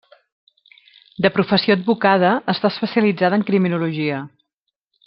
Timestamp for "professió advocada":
1.35-2.33